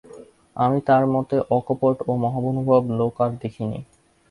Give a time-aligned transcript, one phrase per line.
[0.55, 3.79] আমি তাঁর মত অকপট ও মহানুভব লোক আর দেখিনি।